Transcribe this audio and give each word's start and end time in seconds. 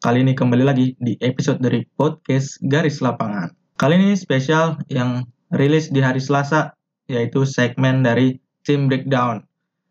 Kali 0.00 0.24
ini 0.24 0.32
kembali 0.32 0.64
lagi 0.64 0.96
di 0.96 1.12
episode 1.20 1.60
dari 1.60 1.84
podcast 1.84 2.56
Garis 2.64 3.04
Lapangan. 3.04 3.52
Kali 3.76 4.00
ini 4.00 4.16
spesial 4.16 4.80
yang 4.88 5.28
rilis 5.52 5.92
di 5.92 6.00
hari 6.00 6.24
Selasa, 6.24 6.72
yaitu 7.04 7.44
segmen 7.44 8.00
dari 8.00 8.40
Team 8.64 8.88
Breakdown. 8.88 9.44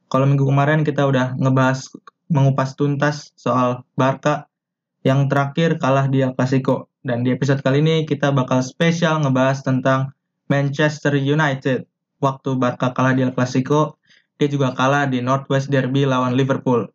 Kalau 0.09 0.25
minggu 0.25 0.50
kemarin 0.50 0.82
kita 0.82 1.05
udah 1.05 1.38
ngebahas 1.38 1.93
mengupas 2.25 2.73
tuntas 2.73 3.38
soal 3.38 3.86
Barca 3.93 4.50
yang 5.05 5.30
terakhir 5.30 5.77
kalah 5.77 6.10
di 6.10 6.26
El 6.26 6.34
Clasico. 6.34 6.89
Dan 7.05 7.21
di 7.21 7.30
episode 7.30 7.62
kali 7.62 7.86
ini 7.86 8.10
kita 8.10 8.34
bakal 8.34 8.66
spesial 8.66 9.21
ngebahas 9.21 9.62
tentang 9.62 10.10
Manchester 10.50 11.14
United. 11.21 11.86
Waktu 12.18 12.57
Barca 12.57 12.98
kalah 12.98 13.14
di 13.14 13.30
El 13.30 13.38
Clasico, 13.38 14.02
dia 14.41 14.50
juga 14.50 14.73
kalah 14.73 15.05
di 15.05 15.21
Northwest 15.21 15.70
Derby 15.70 16.10
lawan 16.10 16.33
Liverpool. 16.33 16.89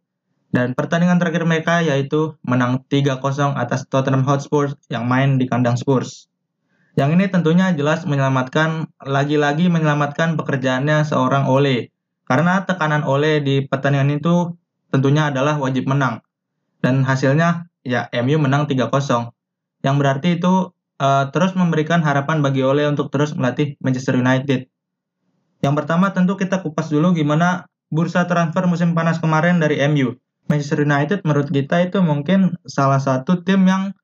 Dan 0.55 0.79
pertandingan 0.79 1.19
terakhir 1.19 1.43
mereka 1.43 1.83
yaitu 1.83 2.39
menang 2.47 2.87
3-0 2.87 3.59
atas 3.59 3.91
Tottenham 3.91 4.23
Hotspur 4.23 4.79
yang 4.87 5.03
main 5.11 5.35
di 5.35 5.51
kandang 5.51 5.75
Spurs. 5.75 6.31
Yang 6.95 7.19
ini 7.19 7.27
tentunya 7.27 7.75
jelas 7.75 8.07
menyelamatkan, 8.07 8.87
lagi-lagi 9.03 9.67
menyelamatkan 9.67 10.39
pekerjaannya 10.39 11.03
seorang 11.03 11.51
Ole. 11.51 11.91
Karena 12.23 12.63
tekanan 12.63 13.03
Ole 13.03 13.43
di 13.43 13.67
pertandingan 13.67 14.15
itu 14.15 14.55
tentunya 14.95 15.35
adalah 15.35 15.59
wajib 15.59 15.91
menang. 15.91 16.23
Dan 16.79 17.03
hasilnya 17.03 17.67
ya 17.83 18.07
MU 18.23 18.39
menang 18.39 18.71
3-0. 18.71 19.35
Yang 19.83 19.95
berarti 19.99 20.39
itu 20.39 20.71
uh, 21.03 21.35
terus 21.35 21.59
memberikan 21.59 21.99
harapan 22.07 22.47
bagi 22.47 22.63
Ole 22.63 22.87
untuk 22.87 23.11
terus 23.11 23.35
melatih 23.35 23.75
Manchester 23.83 24.23
United. 24.23 24.71
Yang 25.67 25.75
pertama 25.83 26.15
tentu 26.15 26.39
kita 26.39 26.63
kupas 26.63 26.95
dulu 26.95 27.11
gimana 27.11 27.67
bursa 27.91 28.31
transfer 28.31 28.71
musim 28.71 28.95
panas 28.95 29.19
kemarin 29.19 29.59
dari 29.59 29.83
MU. 29.91 30.15
Manchester 30.49 30.85
United 30.85 31.25
menurut 31.25 31.49
kita 31.49 31.89
itu 31.89 32.05
mungkin 32.05 32.61
salah 32.69 33.01
satu 33.01 33.41
tim 33.43 33.65
yang 33.65 33.97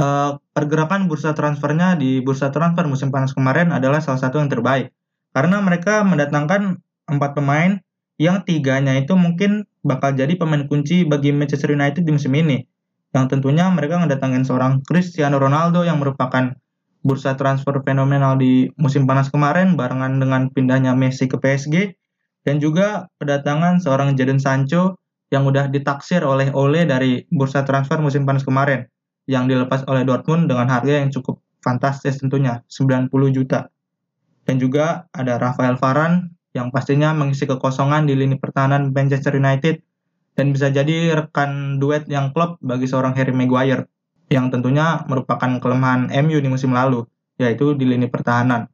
uh, 0.00 0.40
pergerakan 0.56 1.08
bursa 1.08 1.36
transfernya 1.36 2.00
di 2.00 2.24
bursa 2.24 2.48
transfer 2.48 2.88
musim 2.88 3.12
panas 3.12 3.36
kemarin 3.36 3.70
adalah 3.72 4.00
salah 4.00 4.20
satu 4.20 4.40
yang 4.40 4.48
terbaik. 4.48 4.92
Karena 5.32 5.60
mereka 5.64 6.04
mendatangkan 6.04 6.80
empat 7.08 7.30
pemain 7.36 7.80
yang 8.20 8.44
tiganya 8.44 8.96
itu 8.96 9.16
mungkin 9.16 9.64
bakal 9.82 10.14
jadi 10.14 10.36
pemain 10.36 10.64
kunci 10.68 11.04
bagi 11.08 11.32
Manchester 11.32 11.72
United 11.72 12.04
di 12.04 12.12
musim 12.12 12.32
ini. 12.36 12.62
Yang 13.12 13.36
tentunya 13.36 13.68
mereka 13.68 14.00
mendatangkan 14.00 14.44
seorang 14.48 14.72
Cristiano 14.84 15.36
Ronaldo 15.36 15.84
yang 15.84 16.00
merupakan 16.00 16.56
bursa 17.02 17.34
transfer 17.34 17.82
fenomenal 17.82 18.38
di 18.38 18.70
musim 18.78 19.04
panas 19.04 19.28
kemarin 19.28 19.74
barengan 19.74 20.22
dengan 20.22 20.48
pindahnya 20.48 20.94
Messi 20.94 21.26
ke 21.26 21.36
PSG 21.36 21.98
dan 22.46 22.62
juga 22.62 23.10
kedatangan 23.18 23.82
seorang 23.82 24.14
Jadon 24.14 24.38
Sancho 24.38 25.01
yang 25.32 25.48
udah 25.48 25.72
ditaksir 25.72 26.20
oleh 26.20 26.52
Ole 26.52 26.84
dari 26.84 27.24
bursa 27.32 27.64
transfer 27.64 27.96
musim 28.04 28.28
panas 28.28 28.44
kemarin 28.44 28.84
yang 29.24 29.48
dilepas 29.48 29.88
oleh 29.88 30.04
Dortmund 30.04 30.52
dengan 30.52 30.68
harga 30.68 31.00
yang 31.00 31.08
cukup 31.08 31.40
fantastis 31.64 32.20
tentunya 32.20 32.60
90 32.68 33.08
juta. 33.32 33.72
Dan 34.44 34.60
juga 34.60 35.08
ada 35.16 35.40
Rafael 35.40 35.80
Varane 35.80 36.36
yang 36.52 36.68
pastinya 36.68 37.16
mengisi 37.16 37.48
kekosongan 37.48 38.04
di 38.04 38.12
lini 38.12 38.36
pertahanan 38.36 38.92
Manchester 38.92 39.40
United 39.40 39.80
dan 40.36 40.52
bisa 40.52 40.68
jadi 40.68 41.16
rekan 41.16 41.80
duet 41.80 42.04
yang 42.12 42.36
klop 42.36 42.60
bagi 42.60 42.84
seorang 42.84 43.16
Harry 43.16 43.32
Maguire 43.32 43.88
yang 44.28 44.52
tentunya 44.52 45.00
merupakan 45.08 45.60
kelemahan 45.60 46.12
MU 46.24 46.38
di 46.40 46.48
musim 46.52 46.76
lalu 46.76 47.08
yaitu 47.40 47.72
di 47.72 47.88
lini 47.88 48.08
pertahanan. 48.08 48.68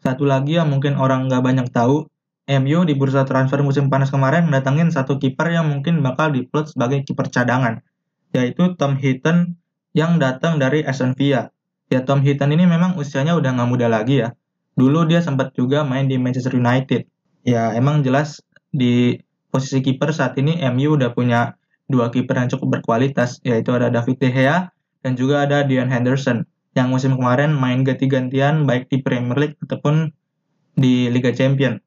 Satu 0.00 0.24
lagi 0.24 0.56
yang 0.56 0.72
mungkin 0.72 0.96
orang 0.96 1.28
nggak 1.28 1.42
banyak 1.44 1.66
tahu 1.68 2.08
MU 2.46 2.86
di 2.86 2.94
bursa 2.94 3.26
transfer 3.26 3.58
musim 3.66 3.90
panas 3.90 4.14
kemarin 4.14 4.46
mendatangin 4.46 4.94
satu 4.94 5.18
kiper 5.18 5.50
yang 5.50 5.66
mungkin 5.66 5.98
bakal 5.98 6.30
diplot 6.30 6.70
sebagai 6.70 7.02
kiper 7.02 7.26
cadangan, 7.26 7.82
yaitu 8.30 8.78
Tom 8.78 8.94
Heaton 8.94 9.58
yang 9.98 10.22
datang 10.22 10.62
dari 10.62 10.86
Aston 10.86 11.18
Villa. 11.18 11.50
Ya 11.90 12.06
Tom 12.06 12.22
Heaton 12.22 12.54
ini 12.54 12.62
memang 12.70 12.94
usianya 12.94 13.34
udah 13.34 13.50
nggak 13.50 13.68
muda 13.70 13.86
lagi 13.90 14.22
ya. 14.22 14.38
Dulu 14.78 15.10
dia 15.10 15.18
sempat 15.26 15.58
juga 15.58 15.82
main 15.82 16.06
di 16.06 16.22
Manchester 16.22 16.54
United. 16.54 17.10
Ya 17.42 17.74
emang 17.74 18.06
jelas 18.06 18.38
di 18.70 19.18
posisi 19.50 19.82
kiper 19.82 20.14
saat 20.14 20.38
ini 20.38 20.62
MU 20.70 20.94
udah 20.94 21.10
punya 21.18 21.58
dua 21.90 22.14
kiper 22.14 22.38
yang 22.38 22.46
cukup 22.46 22.78
berkualitas, 22.78 23.42
yaitu 23.42 23.74
ada 23.74 23.90
David 23.90 24.22
De 24.22 24.30
Gea 24.30 24.70
dan 25.02 25.18
juga 25.18 25.42
ada 25.42 25.66
Dion 25.66 25.90
Henderson 25.90 26.46
yang 26.78 26.94
musim 26.94 27.18
kemarin 27.18 27.50
main 27.54 27.82
ganti-gantian 27.82 28.70
baik 28.70 28.86
di 28.86 29.02
Premier 29.02 29.34
League 29.34 29.58
ataupun 29.66 30.14
di 30.76 31.08
Liga 31.08 31.32
Champions 31.32 31.85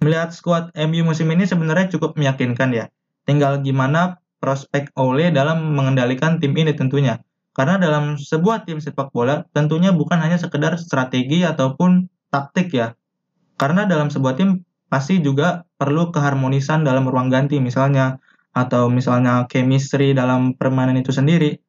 melihat 0.00 0.32
skuad 0.32 0.72
MU 0.74 1.04
musim 1.04 1.28
ini 1.30 1.44
sebenarnya 1.44 1.92
cukup 1.92 2.16
meyakinkan 2.16 2.72
ya. 2.72 2.88
Tinggal 3.28 3.60
gimana 3.60 4.20
prospek 4.40 4.90
Ole 4.96 5.28
dalam 5.30 5.76
mengendalikan 5.76 6.40
tim 6.40 6.56
ini 6.56 6.72
tentunya. 6.72 7.20
Karena 7.52 7.76
dalam 7.76 8.16
sebuah 8.16 8.64
tim 8.64 8.80
sepak 8.80 9.12
bola 9.12 9.44
tentunya 9.52 9.92
bukan 9.92 10.16
hanya 10.16 10.40
sekedar 10.40 10.80
strategi 10.80 11.44
ataupun 11.44 12.08
taktik 12.32 12.72
ya. 12.72 12.96
Karena 13.60 13.84
dalam 13.84 14.08
sebuah 14.08 14.40
tim 14.40 14.64
pasti 14.88 15.20
juga 15.20 15.68
perlu 15.76 16.08
keharmonisan 16.10 16.82
dalam 16.82 17.06
ruang 17.06 17.28
ganti 17.28 17.60
misalnya 17.60 18.18
atau 18.50 18.90
misalnya 18.90 19.46
chemistry 19.46 20.16
dalam 20.16 20.56
permainan 20.56 20.98
itu 20.98 21.12
sendiri. 21.12 21.60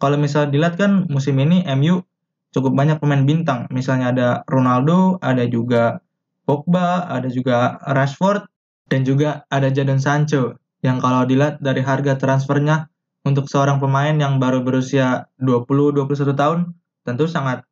Kalau 0.00 0.18
misalnya 0.18 0.50
dilihat 0.50 0.74
kan 0.80 1.06
musim 1.06 1.38
ini 1.38 1.62
MU 1.76 2.02
cukup 2.50 2.72
banyak 2.74 2.98
pemain 2.98 3.22
bintang. 3.22 3.66
Misalnya 3.70 4.10
ada 4.10 4.28
Ronaldo, 4.46 5.18
ada 5.22 5.44
juga 5.46 6.03
Pogba, 6.44 7.08
ada 7.08 7.28
juga 7.32 7.80
Rashford, 7.84 8.44
dan 8.92 9.02
juga 9.02 9.48
ada 9.48 9.72
Jadon 9.72 10.00
Sancho 10.00 10.60
yang 10.84 11.00
kalau 11.00 11.24
dilihat 11.24 11.64
dari 11.64 11.80
harga 11.80 12.20
transfernya 12.20 12.92
untuk 13.24 13.48
seorang 13.48 13.80
pemain 13.80 14.12
yang 14.12 14.36
baru 14.36 14.60
berusia 14.60 15.32
20-21 15.40 16.36
tahun 16.36 16.76
tentu 17.08 17.24
sangat 17.24 17.64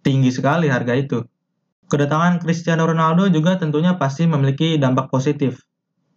tinggi 0.00 0.32
sekali 0.32 0.72
harga 0.72 0.96
itu. 0.96 1.24
Kedatangan 1.92 2.40
Cristiano 2.40 2.88
Ronaldo 2.88 3.28
juga 3.28 3.60
tentunya 3.60 4.00
pasti 4.00 4.24
memiliki 4.24 4.80
dampak 4.80 5.12
positif. 5.12 5.60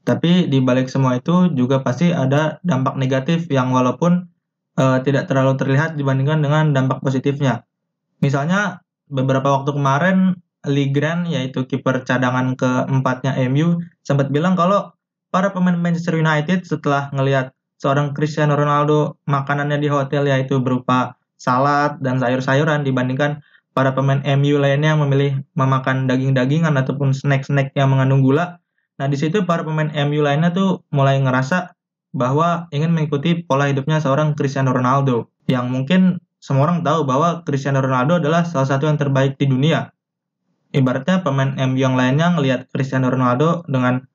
Tapi 0.07 0.47
di 0.47 0.63
balik 0.63 0.87
semua 0.87 1.19
itu 1.19 1.51
juga 1.51 1.83
pasti 1.83 2.15
ada 2.15 2.63
dampak 2.63 2.95
negatif 2.95 3.51
yang 3.51 3.75
walaupun 3.75 4.31
uh, 4.79 5.03
tidak 5.03 5.27
terlalu 5.27 5.59
terlihat 5.59 5.99
dibandingkan 5.99 6.39
dengan 6.39 6.71
dampak 6.71 7.03
positifnya. 7.03 7.67
Misalnya 8.23 8.79
beberapa 9.11 9.51
waktu 9.59 9.75
kemarin 9.75 10.39
Lee 10.67 10.91
Grant 10.91 11.25
yaitu 11.27 11.65
kiper 11.65 12.03
cadangan 12.03 12.53
keempatnya 12.59 13.35
MU 13.49 13.81
sempat 14.03 14.29
bilang 14.29 14.53
kalau 14.53 14.93
para 15.31 15.51
pemain 15.51 15.75
Manchester 15.75 16.19
United 16.19 16.63
setelah 16.63 17.11
ngelihat 17.11 17.51
seorang 17.77 18.13
Cristiano 18.13 18.57
Ronaldo 18.57 19.21
makanannya 19.29 19.77
di 19.77 19.89
hotel 19.89 20.27
yaitu 20.29 20.57
berupa 20.61 21.15
salad 21.37 22.01
dan 22.01 22.17
sayur-sayuran 22.17 22.81
dibandingkan 22.81 23.45
para 23.77 23.93
pemain 23.93 24.25
MU 24.25 24.57
lainnya 24.57 24.97
yang 24.97 25.01
memilih 25.05 25.45
memakan 25.53 26.09
daging-dagingan 26.09 26.73
ataupun 26.73 27.13
snack-snack 27.13 27.77
yang 27.77 27.93
mengandung 27.93 28.25
gula. 28.25 28.57
Nah, 28.97 29.05
di 29.05 29.13
situ 29.13 29.45
para 29.45 29.61
pemain 29.61 29.93
MU 30.09 30.25
lainnya 30.25 30.49
tuh 30.49 30.81
mulai 30.89 31.21
ngerasa 31.21 31.77
bahwa 32.17 32.65
ingin 32.73 32.89
mengikuti 32.89 33.45
pola 33.45 33.69
hidupnya 33.69 34.01
seorang 34.01 34.33
Cristiano 34.33 34.73
Ronaldo 34.73 35.29
yang 35.45 35.69
mungkin 35.69 36.17
semua 36.41 36.65
orang 36.65 36.81
tahu 36.81 37.05
bahwa 37.05 37.45
Cristiano 37.45 37.77
Ronaldo 37.77 38.17
adalah 38.17 38.41
salah 38.49 38.65
satu 38.65 38.89
yang 38.89 38.97
terbaik 38.97 39.37
di 39.37 39.45
dunia 39.45 39.93
ibaratnya 40.77 41.25
pemain 41.25 41.57
MU 41.57 41.77
yang 41.81 41.97
lainnya 41.97 42.37
ngelihat 42.37 42.69
Cristiano 42.69 43.09
Ronaldo 43.09 43.65
dengan 43.65 44.05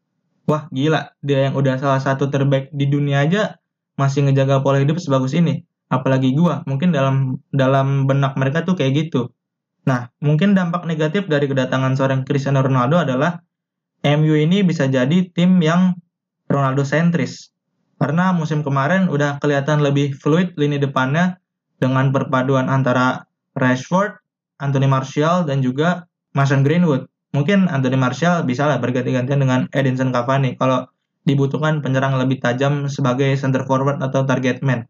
wah 0.46 0.70
gila 0.70 1.14
dia 1.22 1.50
yang 1.50 1.54
udah 1.58 1.78
salah 1.78 1.98
satu 1.98 2.30
terbaik 2.30 2.70
di 2.70 2.86
dunia 2.86 3.26
aja 3.26 3.58
masih 3.98 4.26
ngejaga 4.26 4.62
pola 4.62 4.78
hidup 4.78 5.02
sebagus 5.02 5.34
ini. 5.34 5.66
Apalagi 5.92 6.32
gua 6.32 6.64
mungkin 6.64 6.94
dalam 6.94 7.42
dalam 7.52 8.06
benak 8.08 8.38
mereka 8.38 8.64
tuh 8.64 8.78
kayak 8.78 9.10
gitu. 9.10 9.34
Nah 9.84 10.08
mungkin 10.22 10.54
dampak 10.54 10.86
negatif 10.86 11.26
dari 11.26 11.50
kedatangan 11.50 11.98
seorang 11.98 12.22
Cristiano 12.22 12.62
Ronaldo 12.62 13.02
adalah 13.02 13.42
MU 14.02 14.34
ini 14.34 14.62
bisa 14.62 14.86
jadi 14.86 15.28
tim 15.34 15.58
yang 15.58 15.98
Ronaldo 16.46 16.86
sentris. 16.86 17.52
Karena 18.02 18.34
musim 18.34 18.66
kemarin 18.66 19.06
udah 19.06 19.38
kelihatan 19.38 19.78
lebih 19.78 20.18
fluid 20.18 20.58
lini 20.58 20.82
depannya 20.82 21.38
dengan 21.78 22.10
perpaduan 22.10 22.66
antara 22.66 23.30
Rashford, 23.54 24.18
Anthony 24.58 24.90
Martial 24.90 25.46
dan 25.46 25.62
juga 25.62 26.10
Mason 26.32 26.64
Greenwood. 26.64 27.08
Mungkin 27.32 27.68
Anthony 27.68 27.96
Martial 27.96 28.44
bisa 28.44 28.68
lah 28.68 28.76
berganti-gantian 28.76 29.40
dengan 29.40 29.60
Edinson 29.72 30.12
Cavani 30.12 30.56
kalau 30.60 30.84
dibutuhkan 31.24 31.80
penyerang 31.80 32.18
lebih 32.20 32.42
tajam 32.42 32.90
sebagai 32.90 33.32
center 33.38 33.64
forward 33.64 34.02
atau 34.04 34.26
target 34.28 34.60
man. 34.60 34.84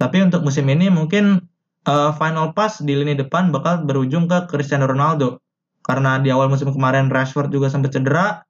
Tapi 0.00 0.24
untuk 0.24 0.42
musim 0.42 0.64
ini 0.72 0.88
mungkin 0.88 1.44
uh, 1.84 2.10
final 2.16 2.56
pass 2.56 2.80
di 2.80 2.96
lini 2.96 3.14
depan 3.14 3.52
bakal 3.52 3.84
berujung 3.84 4.26
ke 4.26 4.48
Cristiano 4.48 4.88
Ronaldo. 4.88 5.38
Karena 5.84 6.16
di 6.20 6.32
awal 6.32 6.48
musim 6.48 6.72
kemarin 6.72 7.12
Rashford 7.12 7.52
juga 7.52 7.68
sempat 7.68 7.92
cedera 7.92 8.44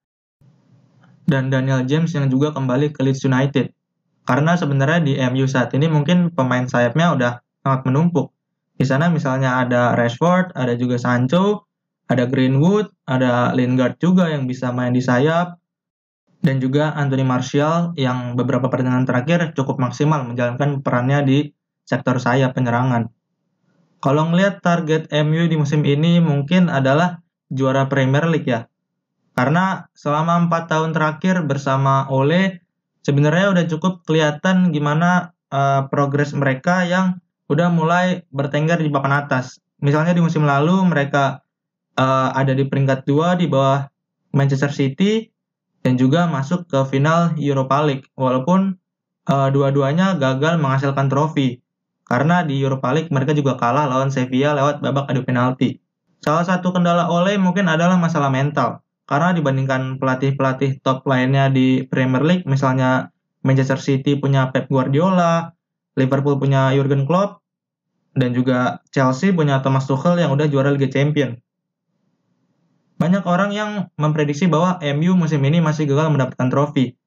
dan 1.30 1.46
Daniel 1.50 1.86
James 1.86 2.10
yang 2.10 2.26
juga 2.26 2.50
kembali 2.54 2.94
ke 2.94 3.02
Leeds 3.02 3.22
United. 3.26 3.70
Karena 4.26 4.54
sebenarnya 4.54 5.00
di 5.02 5.12
MU 5.18 5.46
saat 5.46 5.74
ini 5.74 5.90
mungkin 5.90 6.30
pemain 6.34 6.66
sayapnya 6.66 7.14
udah 7.14 7.32
sangat 7.66 7.80
menumpuk. 7.86 8.30
Di 8.78 8.86
sana 8.86 9.12
misalnya 9.12 9.62
ada 9.62 9.94
Rashford, 9.94 10.54
ada 10.54 10.74
juga 10.74 10.96
Sancho, 10.98 11.69
ada 12.10 12.26
Greenwood, 12.26 12.90
ada 13.06 13.54
Lingard 13.54 14.02
juga 14.02 14.26
yang 14.26 14.50
bisa 14.50 14.74
main 14.74 14.90
di 14.90 15.00
sayap. 15.00 15.56
dan 16.40 16.56
juga 16.56 16.96
Anthony 16.96 17.20
Martial 17.20 17.92
yang 18.00 18.32
beberapa 18.32 18.72
pertandingan 18.72 19.04
terakhir 19.04 19.52
cukup 19.52 19.76
maksimal 19.76 20.24
menjalankan 20.24 20.80
perannya 20.80 21.20
di 21.20 21.38
sektor 21.84 22.16
sayap 22.16 22.56
penyerangan. 22.56 23.12
Kalau 24.00 24.32
ngelihat 24.32 24.64
target 24.64 25.12
MU 25.20 25.44
di 25.44 25.60
musim 25.60 25.84
ini 25.84 26.16
mungkin 26.16 26.72
adalah 26.72 27.20
juara 27.52 27.84
Premier 27.92 28.24
League 28.24 28.48
ya. 28.48 28.64
Karena 29.36 29.84
selama 29.92 30.48
empat 30.48 30.72
tahun 30.72 30.96
terakhir 30.96 31.44
bersama 31.44 32.08
Ole, 32.08 32.64
sebenarnya 33.04 33.52
udah 33.52 33.64
cukup 33.68 34.08
kelihatan 34.08 34.72
gimana 34.72 35.36
uh, 35.52 35.92
progres 35.92 36.32
mereka 36.32 36.88
yang 36.88 37.20
udah 37.52 37.68
mulai 37.68 38.24
bertengger 38.32 38.80
di 38.80 38.88
papan 38.88 39.28
atas. 39.28 39.60
Misalnya 39.84 40.16
di 40.16 40.24
musim 40.24 40.48
lalu 40.48 40.88
mereka 40.88 41.44
uh, 41.98 42.30
ada 42.36 42.52
di 42.52 42.66
peringkat 42.66 43.08
dua 43.08 43.34
di 43.34 43.50
bawah 43.50 43.88
Manchester 44.30 44.70
City 44.70 45.30
dan 45.80 45.96
juga 45.96 46.28
masuk 46.28 46.68
ke 46.68 46.78
final 46.86 47.34
Europa 47.40 47.80
League 47.82 48.06
walaupun 48.14 48.76
uh, 49.26 49.48
dua-duanya 49.48 50.20
gagal 50.20 50.60
menghasilkan 50.60 51.08
trofi 51.08 51.58
karena 52.10 52.42
di 52.42 52.58
Europa 52.58 52.90
League 52.90 53.10
mereka 53.14 53.32
juga 53.32 53.54
kalah 53.56 53.86
lawan 53.86 54.10
Sevilla 54.10 54.52
lewat 54.58 54.82
babak 54.82 55.06
adu 55.08 55.22
penalti. 55.22 55.78
Salah 56.20 56.44
satu 56.44 56.74
kendala 56.74 57.08
Ole 57.08 57.40
mungkin 57.40 57.70
adalah 57.70 57.96
masalah 57.96 58.28
mental 58.28 58.84
karena 59.08 59.32
dibandingkan 59.34 59.96
pelatih-pelatih 59.96 60.84
top 60.84 61.06
lainnya 61.08 61.48
di 61.48 61.86
Premier 61.88 62.22
League 62.22 62.46
misalnya 62.46 63.10
Manchester 63.40 63.80
City 63.80 64.20
punya 64.20 64.52
Pep 64.52 64.68
Guardiola, 64.68 65.56
Liverpool 65.96 66.36
punya 66.36 66.70
Jurgen 66.76 67.08
Klopp 67.08 67.40
dan 68.12 68.36
juga 68.36 68.84
Chelsea 68.92 69.32
punya 69.32 69.64
Thomas 69.64 69.88
Tuchel 69.88 70.20
yang 70.20 70.34
udah 70.34 70.50
juara 70.50 70.74
Liga 70.74 70.90
Champions. 70.92 71.40
Banyak 73.00 73.24
orang 73.24 73.50
yang 73.56 73.70
memprediksi 73.96 74.44
bahwa 74.44 74.76
MU 74.84 75.16
musim 75.16 75.40
ini 75.48 75.64
masih 75.64 75.88
gagal 75.88 76.12
mendapatkan 76.12 76.52
trofi. 76.52 77.00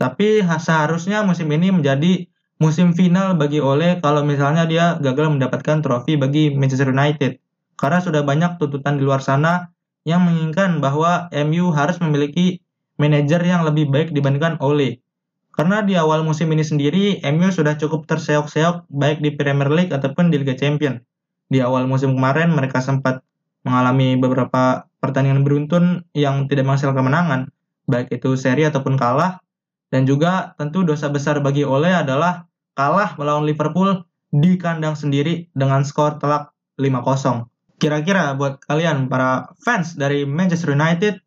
Tapi 0.00 0.40
seharusnya 0.40 1.28
musim 1.28 1.52
ini 1.52 1.68
menjadi 1.68 2.24
musim 2.56 2.96
final 2.96 3.36
bagi 3.36 3.60
Ole 3.60 4.00
kalau 4.00 4.24
misalnya 4.24 4.64
dia 4.64 4.96
gagal 4.96 5.36
mendapatkan 5.36 5.84
trofi 5.84 6.16
bagi 6.16 6.56
Manchester 6.56 6.88
United. 6.88 7.36
Karena 7.76 8.00
sudah 8.00 8.24
banyak 8.24 8.56
tuntutan 8.56 8.96
di 8.96 9.04
luar 9.04 9.20
sana 9.20 9.76
yang 10.08 10.24
menginginkan 10.24 10.80
bahwa 10.80 11.28
MU 11.28 11.68
harus 11.76 12.00
memiliki 12.00 12.64
manajer 12.96 13.44
yang 13.44 13.60
lebih 13.68 13.92
baik 13.92 14.16
dibandingkan 14.16 14.56
Ole. 14.64 15.04
Karena 15.52 15.84
di 15.84 16.00
awal 16.00 16.24
musim 16.24 16.48
ini 16.52 16.64
sendiri, 16.64 17.20
MU 17.28 17.52
sudah 17.52 17.76
cukup 17.76 18.08
terseok-seok 18.08 18.88
baik 18.88 19.20
di 19.20 19.36
Premier 19.36 19.68
League 19.68 19.92
ataupun 19.92 20.32
di 20.32 20.40
Liga 20.40 20.56
Champions. 20.56 21.04
Di 21.52 21.60
awal 21.60 21.84
musim 21.84 22.16
kemarin 22.16 22.56
mereka 22.56 22.80
sempat 22.80 23.20
mengalami 23.66 24.16
beberapa 24.16 24.85
pertandingan 25.00 25.44
beruntun 25.46 26.04
yang 26.16 26.48
tidak 26.50 26.66
menghasilkan 26.66 26.96
kemenangan, 26.96 27.40
baik 27.86 28.12
itu 28.12 28.34
seri 28.34 28.66
ataupun 28.66 28.98
kalah. 28.98 29.40
Dan 29.86 30.02
juga 30.02 30.58
tentu 30.58 30.82
dosa 30.82 31.06
besar 31.08 31.38
bagi 31.38 31.62
Ole 31.62 31.94
adalah 31.94 32.50
kalah 32.74 33.14
melawan 33.14 33.46
Liverpool 33.46 34.02
di 34.34 34.58
kandang 34.58 34.98
sendiri 34.98 35.46
dengan 35.54 35.86
skor 35.86 36.18
telak 36.18 36.50
5-0. 36.76 37.46
Kira-kira 37.78 38.34
buat 38.34 38.58
kalian 38.66 39.06
para 39.06 39.54
fans 39.62 39.94
dari 39.94 40.26
Manchester 40.26 40.74
United, 40.74 41.22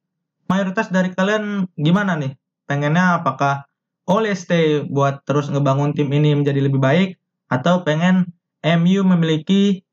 mayoritas 0.52 0.92
dari 0.92 1.16
kalian 1.16 1.72
gimana 1.80 2.20
nih? 2.20 2.36
Pengennya 2.68 3.24
apakah 3.24 3.70
Ole 4.10 4.34
stay 4.34 4.82
buat 4.84 5.22
terus 5.24 5.54
ngebangun 5.54 5.94
tim 5.94 6.10
ini 6.10 6.34
menjadi 6.34 6.66
lebih 6.66 6.82
baik 6.82 7.10
atau 7.50 7.86
pengen 7.86 8.34
MU 8.66 9.06
memiliki 9.06 9.86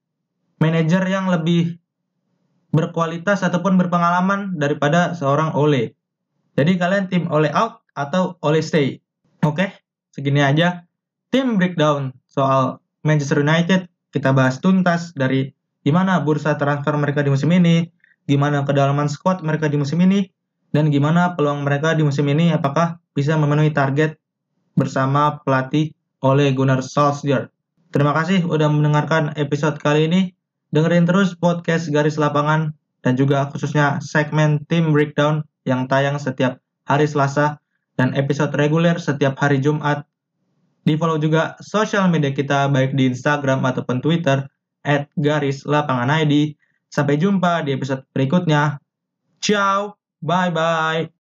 manajer 0.56 1.04
yang 1.04 1.28
lebih 1.28 1.76
berkualitas 2.74 3.42
ataupun 3.46 3.78
berpengalaman 3.78 4.56
daripada 4.58 5.14
seorang 5.14 5.54
Ole. 5.54 5.94
Jadi 6.56 6.80
kalian 6.80 7.06
tim 7.12 7.28
Ole 7.28 7.52
out 7.52 7.84
atau 7.92 8.40
Ole 8.40 8.64
stay. 8.64 8.98
Oke, 9.44 9.70
segini 10.14 10.40
aja. 10.42 10.88
Tim 11.28 11.60
breakdown 11.60 12.16
soal 12.26 12.80
Manchester 13.04 13.42
United 13.42 13.90
kita 14.16 14.32
bahas 14.32 14.64
tuntas 14.64 15.12
dari 15.12 15.52
gimana 15.84 16.24
bursa 16.24 16.56
transfer 16.56 16.96
mereka 16.96 17.20
di 17.20 17.28
musim 17.28 17.52
ini, 17.52 17.84
gimana 18.24 18.64
kedalaman 18.64 19.12
squad 19.12 19.44
mereka 19.44 19.68
di 19.68 19.76
musim 19.76 20.00
ini, 20.00 20.24
dan 20.72 20.88
gimana 20.88 21.36
peluang 21.36 21.62
mereka 21.62 21.92
di 21.92 22.00
musim 22.00 22.24
ini 22.32 22.50
apakah 22.50 22.96
bisa 23.12 23.36
memenuhi 23.36 23.76
target 23.76 24.16
bersama 24.72 25.44
pelatih 25.44 25.92
Ole 26.24 26.48
Gunnar 26.56 26.80
Solskjaer. 26.80 27.52
Terima 27.92 28.16
kasih 28.16 28.44
udah 28.48 28.72
mendengarkan 28.72 29.36
episode 29.36 29.76
kali 29.78 30.08
ini. 30.08 30.20
Dengerin 30.74 31.06
terus 31.06 31.38
podcast 31.38 31.86
Garis 31.90 32.18
Lapangan 32.18 32.74
dan 33.06 33.14
juga 33.14 33.46
khususnya 33.50 34.02
segmen 34.02 34.66
Team 34.66 34.90
Breakdown 34.90 35.46
yang 35.62 35.86
tayang 35.86 36.18
setiap 36.18 36.58
hari 36.86 37.06
Selasa 37.06 37.62
dan 37.94 38.14
episode 38.18 38.54
reguler 38.54 38.98
setiap 38.98 39.38
hari 39.38 39.62
Jumat. 39.62 40.06
Di 40.86 40.94
follow 40.94 41.18
juga 41.18 41.58
sosial 41.58 42.06
media 42.10 42.30
kita 42.30 42.70
baik 42.70 42.94
di 42.94 43.10
Instagram 43.10 43.66
ataupun 43.66 43.98
Twitter 43.98 44.46
at 44.86 45.10
garis 45.18 45.66
lapangan 45.66 46.10
ID. 46.22 46.54
Sampai 46.86 47.18
jumpa 47.18 47.66
di 47.66 47.74
episode 47.74 48.06
berikutnya. 48.14 48.78
Ciao, 49.42 49.98
bye-bye. 50.22 51.15